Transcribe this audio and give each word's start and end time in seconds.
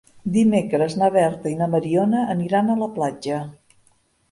Dimecres 0.35 0.95
na 1.01 1.09
Berta 1.17 1.51
i 1.51 1.59
na 1.59 1.69
Mariona 1.75 2.23
aniran 2.37 2.75
a 2.77 2.81
la 2.83 2.91
platja. 2.99 3.45